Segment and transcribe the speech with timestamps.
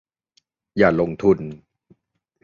[0.77, 1.39] อย่าลงทุน